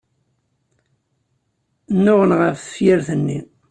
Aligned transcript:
Nnuɣen 1.95 2.31
ɣef 2.39 2.57
tefyirt-nni. 2.61 3.39